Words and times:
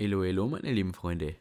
Elo, 0.00 0.22
elo, 0.22 0.46
meine 0.46 0.72
lieben 0.72 0.94
Freunde. 0.94 1.34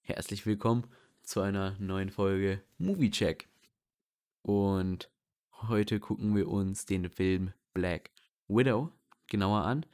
Herzlich 0.00 0.44
willkommen 0.46 0.88
zu 1.22 1.40
einer 1.40 1.76
neuen 1.78 2.10
Folge 2.10 2.60
Movie 2.76 3.12
Check. 3.12 3.46
Und 4.42 5.08
heute 5.68 6.00
gucken 6.00 6.34
wir 6.34 6.48
uns 6.48 6.86
den 6.86 7.08
Film 7.08 7.52
Black 7.74 8.10
Widow 8.48 8.90
genauer 9.28 9.62
an. 9.62 9.86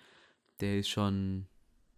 Der 0.61 0.79
ist 0.79 0.89
schon, 0.89 1.47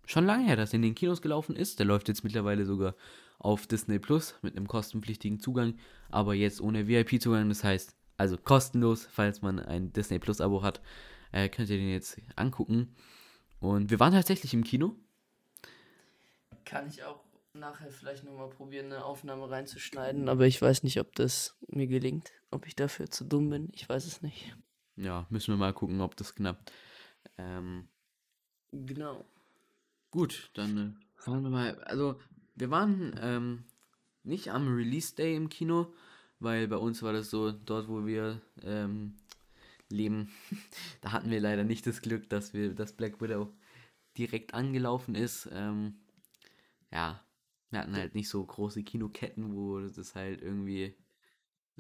schon 0.07 0.27
lange 0.27 0.46
her, 0.46 0.57
dass 0.57 0.72
er 0.72 0.79
in 0.79 0.83
den 0.83 0.96
Kinos 0.96 1.22
gelaufen 1.22 1.54
ist. 1.54 1.79
Der 1.79 1.87
läuft 1.87 2.09
jetzt 2.09 2.25
mittlerweile 2.25 2.66
sogar 2.66 2.96
auf 3.39 3.68
Disney 3.68 4.00
Plus 4.00 4.34
mit 4.43 4.57
einem 4.57 4.66
kostenpflichtigen 4.66 5.39
Zugang, 5.39 5.79
aber 6.09 6.34
jetzt 6.34 6.61
ohne 6.61 6.89
VIP-Zugang. 6.89 7.48
Das 7.48 7.62
heißt, 7.62 7.95
also 8.16 8.37
kostenlos, 8.37 9.07
falls 9.07 9.41
man 9.41 9.61
ein 9.61 9.93
Disney 9.93 10.18
Plus-Abo 10.18 10.64
hat, 10.64 10.80
äh, 11.30 11.48
könnt 11.48 11.71
ihr 11.71 11.79
den 11.79 11.91
jetzt 11.91 12.21
angucken. 12.34 12.96
Und 13.61 13.93
wir 13.93 14.00
waren 14.00 14.12
tatsächlich 14.12 14.53
im 14.53 14.64
Kino. 14.64 14.96
Kann 16.67 16.89
ich 16.89 17.03
auch 17.05 17.25
nachher 17.54 17.90
vielleicht 17.90 18.25
nochmal 18.25 18.50
probieren, 18.50 18.86
eine 18.86 19.04
Aufnahme 19.04 19.49
reinzuschneiden, 19.50 20.29
aber 20.29 20.46
ich 20.46 20.61
weiß 20.61 20.82
nicht, 20.82 21.00
ob 21.00 21.14
das 21.14 21.57
mir 21.68 21.86
gelingt. 21.86 22.32
Ob 22.50 22.67
ich 22.67 22.77
dafür 22.77 23.09
zu 23.11 23.25
dumm 23.25 23.49
bin, 23.49 23.71
ich 23.73 23.89
weiß 23.89 24.04
es 24.04 24.21
nicht. 24.21 24.54
Ja, 24.96 25.26
müssen 25.31 25.54
wir 25.54 25.57
mal 25.59 25.73
gucken, 25.73 26.00
ob 26.00 26.17
das 26.17 26.35
knappt. 26.35 26.73
Ähm, 27.39 27.89
Genau. 28.73 29.25
gut, 30.11 30.50
dann 30.54 30.76
äh, 30.76 31.21
fahren 31.23 31.43
wir 31.43 31.50
mal. 31.50 31.79
Also, 31.85 32.20
wir 32.56 32.70
waren 32.70 33.19
ähm, 33.23 33.64
nicht 34.23 34.51
am 34.51 34.75
Release 34.75 35.14
Day 35.14 35.34
im 35.34 35.48
Kino, 35.48 35.95
weil 36.41 36.69
bei 36.69 36.77
uns 36.77 37.03
war 37.03 37.12
das 37.12 37.31
so, 37.31 37.53
dort 37.53 37.89
wo 37.89 38.05
wir 38.06 38.42
ähm, 38.62 39.17
leben, 39.89 40.33
da 41.01 41.12
hatten 41.12 41.31
wir 41.31 41.41
leider 41.41 41.64
nicht 41.64 41.87
das 41.87 42.03
Glück, 42.03 42.28
dass 42.28 42.53
wir, 42.53 42.75
dass 42.75 42.92
Black 42.92 43.20
Widow 43.20 43.53
direkt 44.19 44.53
angelaufen 44.55 45.14
ist. 45.14 45.48
Ähm, 45.53 46.01
ja, 46.91 47.25
wir 47.70 47.81
hatten 47.81 47.97
halt 47.97 48.14
nicht 48.14 48.28
so 48.28 48.45
große 48.45 48.83
Kinoketten, 48.84 49.55
wo 49.55 49.81
das 49.81 50.15
halt 50.15 50.42
irgendwie, 50.42 50.97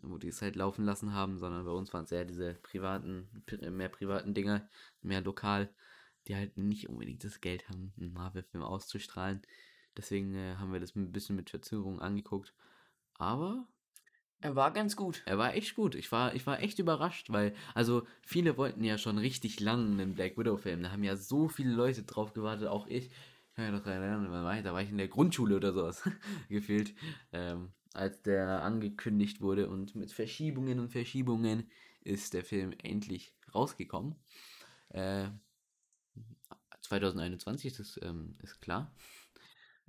wo 0.02 0.18
die 0.18 0.28
es 0.28 0.42
halt 0.42 0.56
laufen 0.56 0.84
lassen 0.84 1.12
haben, 1.14 1.38
sondern 1.38 1.64
bei 1.64 1.72
uns 1.72 1.92
waren 1.94 2.04
es 2.04 2.12
eher 2.12 2.24
diese 2.24 2.54
privaten, 2.54 3.28
pri- 3.46 3.70
mehr 3.70 3.88
privaten 3.88 4.34
Dinger, 4.34 4.68
mehr 5.02 5.20
lokal, 5.22 5.74
die 6.28 6.36
halt 6.36 6.56
nicht 6.58 6.88
unbedingt 6.88 7.24
das 7.24 7.40
Geld 7.40 7.68
haben, 7.68 7.92
einen 7.98 8.12
Marvel-Film 8.12 8.64
auszustrahlen. 8.64 9.42
Deswegen 9.96 10.34
äh, 10.34 10.56
haben 10.56 10.72
wir 10.72 10.80
das 10.80 10.94
ein 10.96 11.12
bisschen 11.12 11.36
mit 11.36 11.50
Verzögerung 11.50 12.00
angeguckt. 12.00 12.54
Aber 13.14 13.66
Er 14.40 14.56
war 14.56 14.72
ganz 14.72 14.96
gut. 14.96 15.22
er 15.26 15.38
war 15.38 15.54
echt 15.54 15.74
gut. 15.74 15.94
Ich 15.94 16.10
war, 16.12 16.34
ich 16.34 16.46
war 16.46 16.60
echt 16.62 16.78
überrascht, 16.78 17.30
weil, 17.30 17.54
also 17.74 18.06
viele 18.22 18.56
wollten 18.56 18.84
ja 18.84 18.96
schon 18.98 19.18
richtig 19.18 19.60
lang 19.60 19.92
einen 19.92 20.14
Black 20.14 20.38
Widow-Film. 20.38 20.82
Da 20.82 20.90
haben 20.92 21.04
ja 21.04 21.16
so 21.16 21.48
viele 21.48 21.72
Leute 21.72 22.02
drauf 22.02 22.32
gewartet, 22.32 22.68
auch 22.68 22.86
ich. 22.86 23.10
Kann 23.56 23.64
mich 23.64 23.72
noch 23.74 23.84
daran 23.84 24.02
erinnern? 24.02 24.64
Da 24.64 24.74
war 24.74 24.82
ich 24.82 24.90
in 24.90 24.98
der 24.98 25.08
Grundschule 25.08 25.56
oder 25.56 25.72
sowas, 25.72 26.02
gefühlt, 26.50 26.94
ähm, 27.32 27.72
als 27.94 28.20
der 28.20 28.62
angekündigt 28.62 29.40
wurde. 29.40 29.70
Und 29.70 29.94
mit 29.94 30.12
Verschiebungen 30.12 30.78
und 30.78 30.90
Verschiebungen 30.90 31.70
ist 32.04 32.34
der 32.34 32.44
Film 32.44 32.74
endlich 32.82 33.34
rausgekommen. 33.54 34.14
Äh, 34.90 35.28
2021, 36.82 37.72
das 37.72 37.98
ähm, 38.02 38.36
ist 38.42 38.60
klar. 38.60 38.94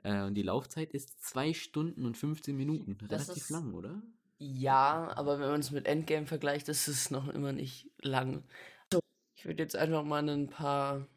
Äh, 0.04 0.22
und 0.24 0.36
die 0.36 0.44
Laufzeit 0.44 0.94
ist 0.94 1.22
2 1.22 1.54
Stunden 1.54 2.06
und 2.06 2.16
15 2.16 2.56
Minuten. 2.56 2.98
Das 3.10 3.28
Relativ 3.28 3.44
ist- 3.44 3.50
lang, 3.50 3.74
oder? 3.74 4.02
Ja, 4.40 5.12
aber 5.18 5.40
wenn 5.40 5.50
man 5.50 5.60
es 5.60 5.72
mit 5.72 5.88
Endgame 5.88 6.28
vergleicht, 6.28 6.70
ist 6.70 6.88
es 6.88 7.12
noch 7.12 7.28
immer 7.28 7.52
nicht 7.52 7.92
lang. 8.02 8.44
So, 8.94 9.00
ich 9.36 9.46
würde 9.46 9.64
jetzt 9.64 9.76
einfach 9.76 10.04
mal 10.04 10.28
ein 10.30 10.48
paar 10.48 11.08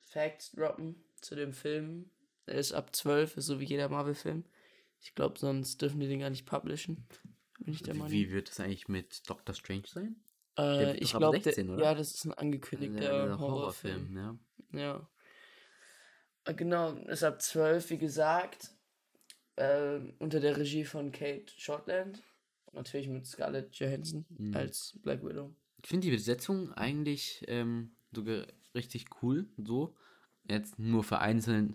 Facts 0.00 0.50
droppen 0.52 1.03
zu 1.24 1.34
dem 1.34 1.52
Film. 1.52 2.10
Er 2.46 2.56
ist 2.56 2.72
ab 2.72 2.94
12, 2.94 3.36
ist 3.38 3.46
so 3.46 3.60
wie 3.60 3.64
jeder 3.64 3.88
Marvel-Film. 3.88 4.44
Ich 5.00 5.14
glaube, 5.14 5.38
sonst 5.38 5.80
dürfen 5.82 6.00
die 6.00 6.08
den 6.08 6.20
gar 6.20 6.30
nicht 6.30 6.46
publishen. 6.46 7.06
Bin 7.60 7.72
ich 7.74 7.82
der 7.82 7.94
Wie, 7.94 7.98
Meinung. 7.98 8.12
wie 8.12 8.30
wird 8.30 8.50
es 8.50 8.60
eigentlich 8.60 8.88
mit 8.88 9.28
Doctor 9.28 9.54
Strange 9.54 9.84
sein? 9.86 10.16
Äh, 10.58 10.96
ich 10.98 11.12
glaube, 11.14 11.40
16, 11.40 11.70
oder? 11.70 11.82
ja, 11.84 11.94
das 11.94 12.14
ist 12.14 12.24
ein 12.26 12.32
angekündigter 12.34 13.26
Der 13.26 13.38
Horrorfilm. 13.38 14.16
ja. 14.16 14.38
Ja. 14.72 15.08
Äh, 16.44 16.54
Genau, 16.54 16.92
ist 16.92 17.22
ab 17.24 17.40
12, 17.40 17.90
wie 17.90 17.98
gesagt, 17.98 18.70
äh, 19.56 19.98
unter 20.18 20.40
der 20.40 20.56
Regie 20.56 20.84
von 20.84 21.10
Kate 21.12 21.46
Shortland. 21.56 22.22
Natürlich 22.72 23.08
mit 23.08 23.26
Scarlett 23.26 23.74
Johansson 23.76 24.24
Mhm. 24.30 24.54
als 24.56 24.98
Black 25.02 25.24
Widow. 25.24 25.54
Ich 25.82 25.88
finde 25.88 26.06
die 26.06 26.12
Besetzung 26.12 26.72
eigentlich 26.72 27.44
ähm, 27.46 27.94
sogar 28.12 28.46
richtig 28.74 29.06
cool. 29.22 29.46
So. 29.64 29.96
Jetzt 30.48 30.78
nur 30.78 31.04
vereinzelt. 31.04 31.74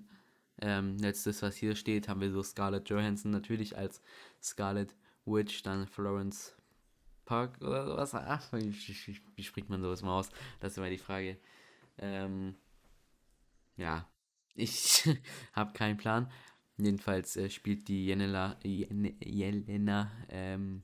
Ähm, 0.61 0.97
letztes, 0.97 1.41
was 1.41 1.55
hier 1.55 1.75
steht, 1.75 2.09
haben 2.09 2.21
wir 2.21 2.31
so 2.31 2.43
Scarlett 2.43 2.89
Johansson 2.89 3.31
natürlich 3.31 3.77
als 3.77 4.01
Scarlet 4.41 4.95
Witch, 5.25 5.63
dann 5.63 5.87
Florence 5.87 6.55
Park 7.25 7.61
oder 7.61 7.85
sowas. 7.87 8.13
Ach, 8.15 8.51
wie, 8.53 8.73
wie, 8.73 9.21
wie 9.35 9.43
spricht 9.43 9.69
man 9.69 9.81
sowas 9.81 10.01
mal 10.01 10.19
aus? 10.19 10.29
Das 10.59 10.73
ist 10.73 10.77
immer 10.77 10.89
die 10.89 10.97
Frage. 10.97 11.37
Ähm, 11.97 12.55
ja, 13.77 14.07
ich 14.55 15.07
habe 15.53 15.73
keinen 15.73 15.97
Plan. 15.97 16.31
Jedenfalls 16.77 17.35
äh, 17.37 17.49
spielt 17.49 17.87
die 17.87 18.05
Jelena, 18.05 18.57
Jen- 18.63 19.17
Jelena 19.23 20.11
ähm, 20.29 20.83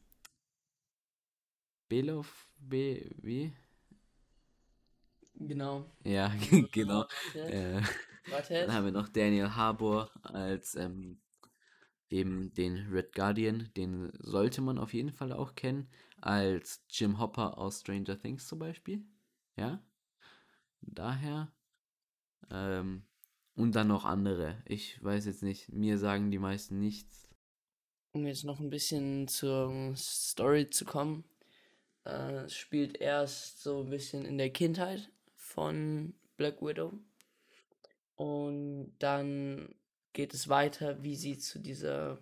Belov, 1.90 2.48
Be, 2.60 3.10
wie? 3.24 3.52
Genau. 5.38 5.86
Ja, 6.04 6.32
genau. 6.72 7.06
Warte, 8.28 8.54
Äh, 8.56 8.66
dann 8.66 8.74
haben 8.74 8.86
wir 8.86 8.92
noch 8.92 9.10
Daniel 9.10 9.56
Harbour 9.56 10.10
als 10.24 10.76
ähm, 10.76 11.20
eben 12.10 12.54
den 12.54 12.88
Red 12.92 13.14
Guardian. 13.14 13.70
Den 13.76 14.12
sollte 14.20 14.62
man 14.62 14.78
auf 14.78 14.94
jeden 14.94 15.12
Fall 15.12 15.32
auch 15.32 15.56
kennen. 15.56 15.90
Als 16.22 16.84
Jim 16.90 17.20
Hopper 17.20 17.58
aus 17.58 17.82
Stranger 17.82 18.18
Things 18.18 18.48
zum 18.48 18.60
Beispiel. 18.60 19.04
Ja. 19.58 19.82
Daher. 20.82 21.52
Ähm, 22.50 23.04
und 23.56 23.76
dann 23.76 23.88
noch 23.88 24.06
andere. 24.06 24.62
Ich 24.66 25.04
weiß 25.04 25.26
jetzt 25.26 25.44
nicht. 25.44 25.72
Mir 25.72 25.98
sagen 25.98 26.32
die 26.32 26.40
meisten 26.40 26.80
nichts. 26.80 27.30
Um 28.12 28.26
jetzt 28.26 28.44
noch 28.46 28.60
ein 28.60 28.70
bisschen 28.70 29.28
zur 29.28 29.94
Story 29.96 30.70
zu 30.70 30.86
kommen. 30.86 31.26
Äh, 32.06 32.48
spielt 32.50 32.98
erst 32.98 33.62
so 33.62 33.82
ein 33.82 33.90
bisschen 33.90 34.26
in 34.26 34.38
der 34.38 34.52
Kindheit 34.52 35.10
von 35.56 36.14
Black 36.38 36.62
Widow. 36.62 36.94
Und 38.16 38.94
dann 39.00 39.74
geht 40.14 40.34
es 40.34 40.48
weiter, 40.50 41.02
wie 41.02 41.16
sie 41.16 41.38
zu 41.38 41.60
dieser 41.60 42.20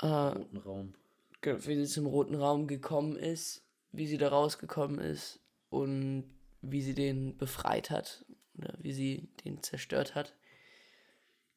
äh, 0.00 0.06
Roten 0.06 0.56
Raum. 0.58 0.94
wie 1.42 1.76
sie 1.76 1.86
zum 1.86 2.06
Roten 2.06 2.34
Raum 2.34 2.66
gekommen 2.66 3.16
ist, 3.16 3.64
wie 3.92 4.06
sie 4.06 4.18
da 4.18 4.28
rausgekommen 4.28 4.98
ist 4.98 5.40
und 5.70 6.24
wie 6.60 6.82
sie 6.82 6.94
den 6.94 7.36
befreit 7.36 7.90
hat 7.90 8.24
oder 8.58 8.74
wie 8.78 8.92
sie 8.92 9.28
den 9.44 9.62
zerstört 9.62 10.14
hat. 10.14 10.34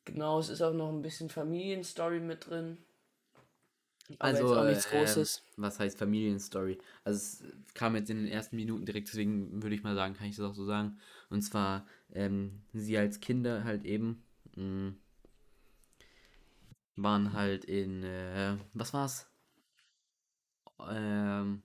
Genau, 0.06 0.40
es 0.40 0.50
ist 0.50 0.62
auch 0.62 0.74
noch 0.74 0.90
ein 0.90 1.02
bisschen 1.02 1.30
Familienstory 1.30 2.20
mit 2.20 2.48
drin. 2.48 2.78
Aber 4.20 4.32
jetzt 4.32 4.42
auch 4.44 4.64
nichts 4.66 4.86
ähm, 4.92 5.00
Großes. 5.00 5.44
was 5.58 5.80
heißt 5.80 5.98
Familienstory? 5.98 6.78
Also 7.04 7.18
es 7.18 7.74
kam 7.74 7.96
jetzt 7.96 8.10
in 8.10 8.18
den 8.18 8.28
ersten 8.28 8.56
Minuten 8.56 8.86
direkt, 8.86 9.08
deswegen 9.08 9.64
würde 9.64 9.76
ich 9.76 9.84
mal 9.84 9.96
sagen, 9.96 10.14
kann 10.14 10.28
ich 10.28 10.36
das 10.36 10.46
auch 10.46 10.56
so 10.56 10.66
sagen. 10.66 11.00
Und 11.30 11.42
zwar 11.42 11.88
ähm, 12.14 12.62
sie 12.74 12.98
als 12.98 13.20
Kinder 13.20 13.64
halt 13.64 13.84
eben 13.84 14.24
mh, 14.56 14.94
waren 16.96 17.34
halt 17.34 17.66
in 17.66 18.04
äh, 18.04 18.58
was 18.74 18.94
war's? 18.94 19.30
Ähm, 20.88 21.64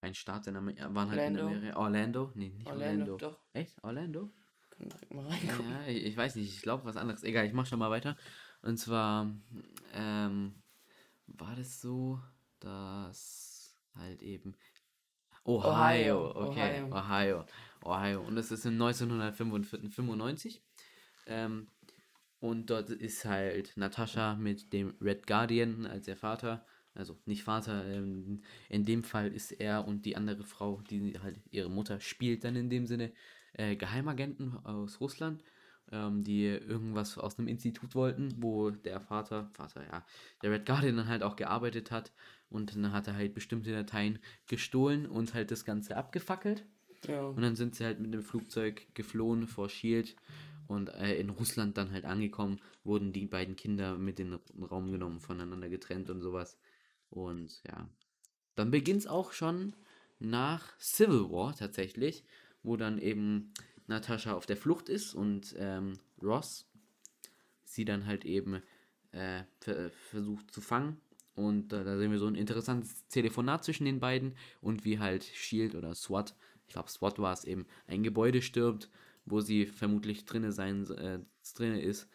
ein 0.00 0.14
Staat 0.14 0.46
in 0.46 0.56
Amerika, 0.56 0.92
waren 0.94 1.10
halt 1.10 1.20
Orlando. 1.20 1.40
in 1.40 1.46
Amerika. 1.56 1.78
Orlando? 1.78 2.32
Nee, 2.34 2.50
nicht 2.50 2.66
Orlando. 2.66 3.12
Orlando, 3.12 3.16
doch. 3.18 3.38
Echt? 3.52 3.84
Orlando? 3.84 4.30
Können 4.70 4.88
direkt 4.90 5.14
mal 5.14 5.26
reingucken. 5.26 5.70
Ja, 5.70 5.86
ich, 5.86 6.04
ich 6.04 6.16
weiß 6.16 6.36
nicht, 6.36 6.54
ich 6.54 6.62
glaube 6.62 6.84
was 6.84 6.96
anderes. 6.96 7.22
Egal, 7.22 7.46
ich 7.46 7.52
mach 7.52 7.66
schon 7.66 7.78
mal 7.78 7.90
weiter. 7.90 8.16
Und 8.62 8.78
zwar, 8.78 9.30
ähm, 9.92 10.54
war 11.26 11.56
das 11.56 11.80
so, 11.80 12.20
dass 12.60 13.76
halt 13.94 14.22
eben 14.22 14.54
Ohio, 15.44 16.30
Ohio, 16.30 16.48
okay, 16.48 16.82
Ohio. 16.82 16.96
Ohio, 16.96 17.44
Ohio. 17.84 18.20
Und 18.22 18.36
das 18.36 18.52
ist 18.52 18.64
in 18.64 18.74
1995. 18.74 20.62
Ähm, 21.26 21.68
und 22.40 22.70
dort 22.70 22.90
ist 22.90 23.24
halt 23.24 23.76
Natascha 23.76 24.34
mit 24.34 24.72
dem 24.72 24.94
Red 25.00 25.26
Guardian 25.26 25.86
als 25.86 26.08
ihr 26.08 26.16
Vater. 26.16 26.64
Also 26.94 27.18
nicht 27.24 27.44
Vater, 27.44 27.86
ähm, 27.86 28.42
in 28.68 28.84
dem 28.84 29.02
Fall 29.02 29.32
ist 29.32 29.52
er 29.52 29.86
und 29.86 30.04
die 30.04 30.16
andere 30.16 30.44
Frau, 30.44 30.82
die 30.90 31.18
halt 31.20 31.40
ihre 31.50 31.70
Mutter 31.70 32.00
spielt, 32.00 32.44
dann 32.44 32.56
in 32.56 32.68
dem 32.68 32.86
Sinne 32.86 33.12
äh, 33.54 33.76
Geheimagenten 33.76 34.56
aus 34.64 35.00
Russland, 35.00 35.42
ähm, 35.90 36.24
die 36.24 36.46
irgendwas 36.46 37.18
aus 37.18 37.38
einem 37.38 37.48
Institut 37.48 37.94
wollten, 37.94 38.34
wo 38.38 38.70
der 38.70 39.00
Vater, 39.00 39.50
Vater, 39.52 39.82
ja, 39.84 40.04
der 40.42 40.50
Red 40.50 40.66
Guardian 40.66 40.96
dann 40.96 41.08
halt 41.08 41.22
auch 41.22 41.36
gearbeitet 41.36 41.90
hat 41.90 42.12
und 42.48 42.74
dann 42.74 42.92
hat 42.92 43.08
er 43.08 43.14
halt 43.14 43.34
bestimmte 43.34 43.72
Dateien 43.72 44.18
gestohlen 44.46 45.06
und 45.06 45.34
halt 45.34 45.50
das 45.50 45.64
Ganze 45.64 45.96
abgefackelt. 45.96 46.64
Ja. 47.06 47.24
Und 47.24 47.42
dann 47.42 47.56
sind 47.56 47.74
sie 47.74 47.84
halt 47.84 47.98
mit 48.00 48.14
dem 48.14 48.22
Flugzeug 48.22 48.86
geflohen 48.94 49.46
vor 49.46 49.68
Shield 49.68 50.14
Und 50.68 50.88
äh, 50.90 51.16
in 51.16 51.30
Russland 51.30 51.76
dann 51.76 51.90
halt 51.90 52.04
angekommen, 52.04 52.60
wurden 52.84 53.12
die 53.12 53.26
beiden 53.26 53.56
Kinder 53.56 53.98
mit 53.98 54.20
in 54.20 54.30
den 54.30 54.64
Raum 54.64 54.90
genommen, 54.90 55.20
voneinander 55.20 55.68
getrennt 55.68 56.08
und 56.08 56.20
sowas. 56.20 56.58
Und 57.10 57.62
ja, 57.66 57.88
dann 58.54 58.70
beginnt 58.70 59.00
es 59.00 59.06
auch 59.06 59.32
schon 59.32 59.74
nach 60.18 60.78
Civil 60.78 61.30
War 61.30 61.54
tatsächlich, 61.54 62.24
wo 62.62 62.76
dann 62.76 62.98
eben 62.98 63.52
Natascha 63.86 64.34
auf 64.34 64.46
der 64.46 64.56
Flucht 64.56 64.88
ist 64.88 65.14
und 65.14 65.54
ähm, 65.58 65.98
Ross 66.22 66.68
sie 67.64 67.84
dann 67.84 68.06
halt 68.06 68.24
eben 68.24 68.62
äh, 69.12 69.44
ver 69.60 69.90
versucht 69.90 70.50
zu 70.50 70.60
fangen. 70.60 71.00
Und 71.34 71.72
äh, 71.72 71.84
da 71.84 71.96
sehen 71.96 72.12
wir 72.12 72.18
so 72.18 72.26
ein 72.26 72.34
interessantes 72.34 73.06
Telefonat 73.08 73.64
zwischen 73.64 73.84
den 73.86 74.00
beiden 74.00 74.36
und 74.60 74.84
wie 74.84 74.98
halt 74.98 75.24
Shield 75.24 75.74
oder 75.74 75.94
SWAT, 75.94 76.36
ich 76.66 76.74
glaube 76.74 76.90
SWAT 76.90 77.18
war 77.18 77.32
es 77.32 77.44
eben, 77.44 77.66
ein 77.86 78.02
Gebäude 78.02 78.42
stirbt, 78.42 78.90
wo 79.24 79.40
sie 79.40 79.66
vermutlich 79.66 80.24
drinne 80.24 80.52
sein 80.52 80.88
äh, 80.90 81.20
drinne 81.54 81.80
ist. 81.80 82.08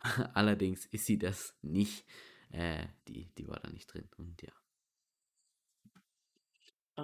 Allerdings 0.34 0.86
ist 0.86 1.06
sie 1.06 1.18
das 1.18 1.54
nicht. 1.62 2.04
Äh, 2.50 2.86
die, 3.08 3.28
die 3.36 3.48
war 3.48 3.60
da 3.60 3.70
nicht 3.70 3.92
drin. 3.92 4.08
Und 4.16 4.42
ja. 4.42 4.52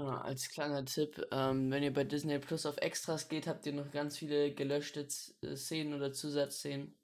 Ah, 0.00 0.20
als 0.20 0.48
kleiner 0.48 0.84
Tipp, 0.84 1.26
ähm, 1.32 1.72
wenn 1.72 1.82
ihr 1.82 1.92
bei 1.92 2.04
Disney 2.04 2.38
Plus 2.38 2.66
auf 2.66 2.76
Extras 2.76 3.28
geht, 3.28 3.48
habt 3.48 3.66
ihr 3.66 3.72
noch 3.72 3.90
ganz 3.90 4.16
viele 4.16 4.54
gelöschte 4.54 5.08
äh, 5.42 5.56
Szenen 5.56 5.92
oder 5.92 6.12
Zusatzszenen. 6.12 6.94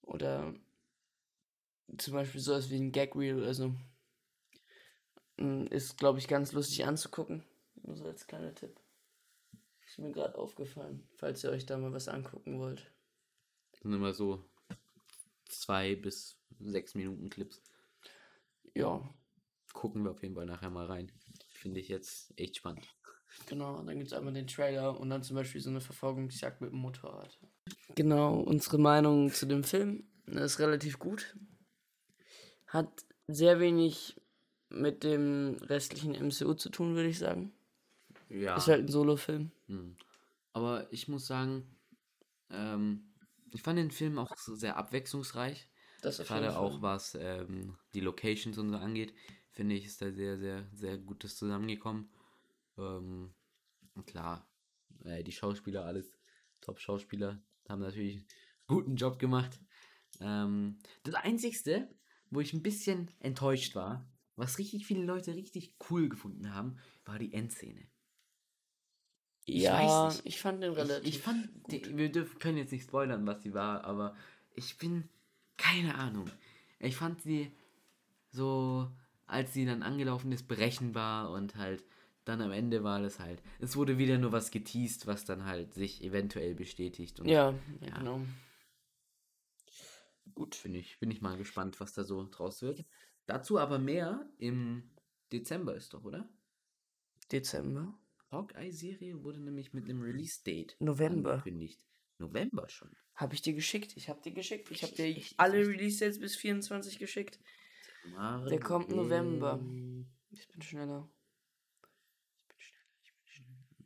Oder 0.00 0.54
zum 1.98 2.14
Beispiel 2.14 2.40
sowas 2.40 2.70
wie 2.70 2.76
ein 2.76 2.90
Gag 2.90 3.14
Reel 3.14 3.36
oder 3.36 3.52
so. 3.52 3.74
Mm, 5.36 5.66
Ist, 5.66 5.98
glaube 5.98 6.20
ich, 6.20 6.26
ganz 6.26 6.52
lustig 6.52 6.86
anzugucken. 6.86 7.44
Nur 7.82 7.96
so 7.98 8.06
als 8.06 8.26
kleiner 8.26 8.54
Tipp. 8.54 8.80
Ist 9.86 9.98
mir 9.98 10.10
gerade 10.12 10.38
aufgefallen, 10.38 11.06
falls 11.16 11.44
ihr 11.44 11.50
euch 11.50 11.66
da 11.66 11.76
mal 11.76 11.92
was 11.92 12.08
angucken 12.08 12.58
wollt. 12.60 12.90
Das 13.72 13.80
sind 13.82 13.92
immer 13.92 14.14
so 14.14 14.42
zwei 15.50 15.96
bis 15.96 16.38
sechs 16.60 16.94
Minuten 16.94 17.28
Clips. 17.28 17.60
Ja, 18.74 19.02
Gucken 19.72 20.04
wir 20.04 20.10
auf 20.12 20.22
jeden 20.22 20.34
Fall 20.34 20.46
nachher 20.46 20.70
mal 20.70 20.86
rein. 20.86 21.10
Finde 21.62 21.78
ich 21.78 21.86
jetzt 21.86 22.32
echt 22.36 22.56
spannend. 22.56 22.84
Genau, 23.46 23.80
dann 23.82 23.96
gibt 23.96 24.08
es 24.08 24.12
einmal 24.12 24.32
den 24.32 24.48
Trailer 24.48 24.98
und 24.98 25.10
dann 25.10 25.22
zum 25.22 25.36
Beispiel 25.36 25.60
so 25.60 25.70
eine 25.70 25.80
Verfolgungsjagd 25.80 26.60
mit 26.60 26.72
dem 26.72 26.80
Motorrad. 26.80 27.38
Genau, 27.94 28.34
unsere 28.40 28.78
Meinung 28.78 29.32
zu 29.32 29.46
dem 29.46 29.62
Film 29.62 30.02
ist 30.26 30.58
relativ 30.58 30.98
gut. 30.98 31.36
Hat 32.66 32.88
sehr 33.28 33.60
wenig 33.60 34.20
mit 34.70 35.04
dem 35.04 35.56
restlichen 35.60 36.14
MCU 36.14 36.54
zu 36.54 36.68
tun, 36.68 36.96
würde 36.96 37.10
ich 37.10 37.20
sagen. 37.20 37.52
Ja. 38.28 38.56
Ist 38.56 38.66
halt 38.66 38.86
ein 38.86 38.88
Solo-Film. 38.88 39.52
Hm. 39.68 39.96
Aber 40.54 40.92
ich 40.92 41.06
muss 41.06 41.28
sagen, 41.28 41.64
ähm, 42.50 43.04
ich 43.52 43.62
fand 43.62 43.78
den 43.78 43.92
Film 43.92 44.18
auch 44.18 44.36
so 44.36 44.56
sehr 44.56 44.76
abwechslungsreich. 44.76 45.68
Gerade 46.00 46.58
auch 46.58 46.82
was 46.82 47.14
ähm, 47.14 47.76
die 47.94 48.00
Locations 48.00 48.58
und 48.58 48.70
so 48.70 48.76
angeht, 48.76 49.14
finde 49.52 49.74
ich, 49.76 49.84
ist 49.86 50.02
da 50.02 50.10
sehr, 50.10 50.38
sehr, 50.38 50.66
sehr 50.72 50.98
Gutes 50.98 51.36
zusammengekommen. 51.36 52.10
Ähm, 52.78 53.34
klar, 54.06 54.50
äh, 55.04 55.22
die 55.22 55.32
Schauspieler, 55.32 55.84
alles 55.84 56.18
Top-Schauspieler, 56.60 57.42
haben 57.68 57.80
natürlich 57.80 58.16
einen 58.16 58.26
guten 58.66 58.96
Job 58.96 59.18
gemacht. 59.18 59.60
Ähm, 60.20 60.78
das 61.04 61.14
Einzigste, 61.14 61.88
wo 62.30 62.40
ich 62.40 62.52
ein 62.52 62.62
bisschen 62.62 63.10
enttäuscht 63.20 63.74
war, 63.74 64.08
was 64.36 64.58
richtig 64.58 64.86
viele 64.86 65.04
Leute 65.04 65.34
richtig 65.34 65.76
cool 65.90 66.08
gefunden 66.08 66.54
haben, 66.54 66.78
war 67.04 67.18
die 67.18 67.32
Endszene. 67.32 67.86
Ich 69.44 69.62
Ja, 69.62 69.74
weiß 69.74 70.24
ich, 70.24 70.24
nicht. 70.24 70.38
fand 70.38 70.62
den 70.62 70.72
Ich, 70.72 70.78
relativ. 70.78 71.08
ich 71.08 71.18
fand, 71.18 71.62
gut. 71.62 71.86
die, 71.86 71.96
wir 71.96 72.10
dürfen, 72.10 72.38
können 72.38 72.58
jetzt 72.58 72.72
nicht 72.72 72.84
spoilern, 72.84 73.26
was 73.26 73.42
sie 73.42 73.52
war, 73.52 73.84
aber 73.84 74.16
ich 74.54 74.78
bin, 74.78 75.08
keine 75.56 75.94
Ahnung. 75.96 76.30
Ich 76.78 76.96
fand 76.96 77.20
sie 77.20 77.52
so, 78.30 78.90
als 79.32 79.52
sie 79.52 79.64
dann 79.66 79.82
angelaufen 79.82 80.30
ist, 80.32 80.46
berechenbar 80.48 81.30
und 81.30 81.56
halt 81.56 81.82
dann 82.24 82.40
am 82.40 82.52
Ende 82.52 82.84
war 82.84 83.00
das 83.02 83.18
halt, 83.18 83.42
es 83.58 83.74
wurde 83.74 83.98
wieder 83.98 84.16
nur 84.18 84.30
was 84.30 84.50
geteased, 84.52 85.06
was 85.08 85.24
dann 85.24 85.44
halt 85.44 85.74
sich 85.74 86.04
eventuell 86.04 86.54
bestätigt. 86.54 87.18
Und 87.18 87.26
ja, 87.28 87.50
Ja. 87.80 87.98
genau. 87.98 88.20
gut, 90.34 90.62
bin 90.62 90.74
ich, 90.74 90.98
bin 91.00 91.10
ich 91.10 91.20
mal 91.20 91.36
gespannt, 91.36 91.80
was 91.80 91.92
da 91.94 92.04
so 92.04 92.26
draus 92.30 92.62
wird. 92.62 92.84
Dazu 93.26 93.58
aber 93.58 93.78
mehr 93.78 94.28
im 94.38 94.90
Dezember 95.32 95.74
ist 95.74 95.94
doch, 95.94 96.04
oder? 96.04 96.28
Dezember. 97.30 97.94
Hawkeye-Serie 98.30 99.22
wurde 99.24 99.40
nämlich 99.40 99.72
mit 99.72 99.84
einem 99.84 100.00
Release-Date 100.02 100.76
November. 100.80 101.32
angekündigt. 101.34 101.84
November 102.18 102.68
schon. 102.68 102.90
Habe 103.14 103.34
ich 103.34 103.42
dir 103.42 103.52
geschickt? 103.52 103.96
Ich 103.96 104.08
habe 104.08 104.22
dir 104.22 104.32
geschickt. 104.32 104.70
Ich 104.70 104.82
habe 104.82 104.94
dir 104.94 105.22
alle 105.36 105.66
Release-Dates 105.66 106.18
bis 106.18 106.36
24 106.36 106.98
geschickt. 106.98 107.38
Mare 108.04 108.48
Der 108.48 108.60
kommt 108.60 108.90
November. 108.90 109.56
November. 109.56 110.06
Ich 110.30 110.48
bin 110.48 110.62
schneller. 110.62 111.08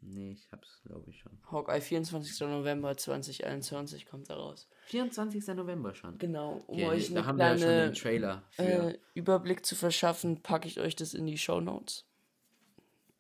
Nee, 0.09 0.33
ich 0.33 0.49
hab's, 0.53 0.83
glaube 0.85 1.11
ich, 1.11 1.19
schon. 1.19 1.37
Hawkeye 1.51 1.81
24. 1.81 2.41
November 2.43 2.97
2021 2.97 4.07
kommt 4.07 4.31
da 4.31 4.35
raus. 4.37 4.69
24. 4.87 5.49
November 5.49 5.95
schon. 5.95 6.17
Genau, 6.19 6.63
um 6.69 6.75
Okay, 6.77 6.87
euch 6.87 7.13
da 7.13 7.17
einen 7.19 7.27
haben 7.27 7.39
wir 7.39 7.47
ja 7.47 7.59
schon 7.59 7.69
den 7.69 7.93
Trailer 7.95 8.45
für. 8.51 8.63
äh, 8.63 8.99
Überblick 9.15 9.67
zu 9.67 9.75
verschaffen, 9.75 10.43
packe 10.43 10.69
ich 10.69 10.79
euch 10.79 10.95
das 10.95 11.13
in 11.13 11.27
die 11.27 11.39
Show 11.39 11.61
Notes. 11.61 12.07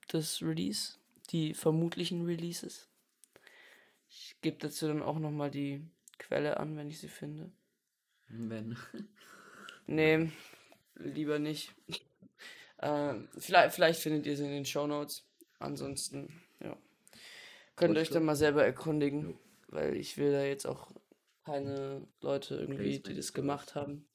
Das 0.08 0.40
Release, 0.42 0.98
die 1.30 1.54
vermutlichen 1.54 2.24
Releases. 2.24 2.88
Ich 4.08 4.36
gebe 4.40 4.58
dazu 4.58 4.86
dann 4.86 5.02
auch 5.02 5.18
nochmal 5.18 5.50
die 5.50 5.84
Quelle 6.18 6.58
an, 6.60 6.76
wenn 6.76 6.88
ich 6.88 7.00
sie 7.00 7.08
finde. 7.08 7.50
wenn. 8.28 8.76
Nee, 9.88 10.30
lieber 10.98 11.38
nicht. 11.38 11.74
ähm, 12.82 13.28
vielleicht, 13.38 13.74
vielleicht 13.74 14.00
findet 14.00 14.26
ihr 14.26 14.36
sie 14.36 14.44
in 14.44 14.50
den 14.50 14.66
Show 14.66 14.86
Notes. 14.86 15.24
Ansonsten, 15.58 16.42
ja. 16.60 16.76
Könnt 17.76 17.96
ihr 17.96 18.00
euch 18.00 18.10
dann 18.10 18.24
mal 18.24 18.36
selber 18.36 18.64
erkundigen, 18.64 19.38
weil 19.68 19.96
ich 19.96 20.16
will 20.16 20.32
da 20.32 20.42
jetzt 20.42 20.66
auch 20.66 20.90
keine 21.44 22.06
Leute 22.20 22.56
irgendwie, 22.56 22.98
die 22.98 23.14
das 23.14 23.32
gemacht 23.32 23.74
haben, 23.74 24.06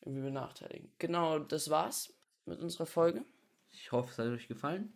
irgendwie 0.00 0.22
benachteiligen. 0.22 0.90
Genau, 0.98 1.38
das 1.38 1.68
war's 1.68 2.14
mit 2.46 2.60
unserer 2.60 2.86
Folge. 2.86 3.24
Ich 3.72 3.92
hoffe, 3.92 4.10
es 4.10 4.18
hat 4.18 4.26
euch 4.28 4.48
gefallen. 4.48 4.92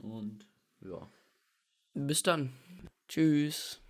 Und 0.00 0.46
ja. 0.80 1.08
Bis 1.94 2.22
dann. 2.22 2.52
Tschüss. 3.08 3.82